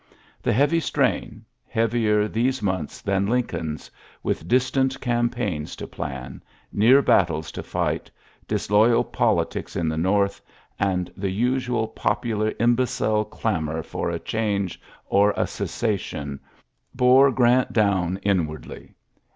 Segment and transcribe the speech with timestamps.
[0.41, 3.91] The heavy strain— heavier these months than Lincoln's—
[4.23, 6.41] with dis tant campaigns to plan,
[6.73, 8.09] near battles to fight,
[8.47, 10.41] disloyal politics in the North,
[10.79, 16.39] and the usual popular imbecile clamour for a change or a cessation,
[16.95, 18.23] bore Grant down 108 ULYSSES S.
[18.27, 18.95] GEANT inwardly.